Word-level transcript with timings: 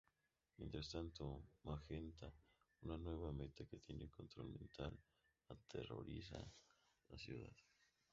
Mientras 0.57 0.89
tanto, 0.89 1.43
Magenta, 1.61 2.33
una 2.81 2.97
nueva 2.97 3.31
meta 3.31 3.65
que 3.67 3.77
tiene 3.77 4.09
control 4.09 4.49
mental, 4.49 4.97
aterroriza 5.47 6.39
la 7.09 7.17
ciudad. 7.19 7.53